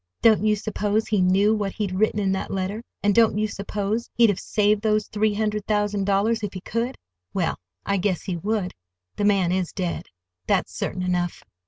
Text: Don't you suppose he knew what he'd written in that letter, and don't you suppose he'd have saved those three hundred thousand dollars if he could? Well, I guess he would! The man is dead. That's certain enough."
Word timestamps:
Don't 0.23 0.43
you 0.43 0.55
suppose 0.55 1.05
he 1.09 1.21
knew 1.21 1.53
what 1.53 1.73
he'd 1.73 1.91
written 1.93 2.19
in 2.19 2.31
that 2.31 2.49
letter, 2.49 2.81
and 3.03 3.13
don't 3.13 3.37
you 3.37 3.47
suppose 3.47 4.09
he'd 4.15 4.31
have 4.31 4.39
saved 4.39 4.81
those 4.81 5.05
three 5.05 5.35
hundred 5.35 5.67
thousand 5.67 6.05
dollars 6.05 6.41
if 6.41 6.53
he 6.53 6.61
could? 6.61 6.95
Well, 7.35 7.59
I 7.85 7.97
guess 7.97 8.23
he 8.23 8.35
would! 8.35 8.73
The 9.17 9.25
man 9.25 9.51
is 9.51 9.71
dead. 9.71 10.07
That's 10.47 10.73
certain 10.75 11.03
enough." 11.03 11.43